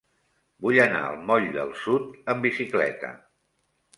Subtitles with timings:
[0.65, 3.13] Vull anar al moll del Sud amb bicicleta.